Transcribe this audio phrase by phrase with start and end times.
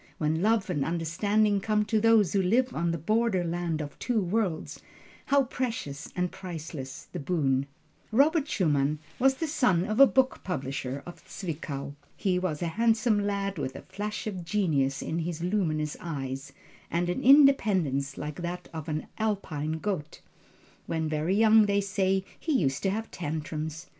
[0.17, 4.19] When love and understanding come to those who live on the border land of two
[4.19, 4.79] worlds,
[5.27, 7.67] how precious and priceless the boon!
[8.11, 11.93] Robert Schumann was the son of a book publisher of Zwickau.
[12.17, 16.51] He was a handsome lad with the flash of genius in his luminous eyes,
[16.89, 20.19] and an independence like that of an Alpine goat.
[20.87, 23.85] When very young they say he used to have tantrums.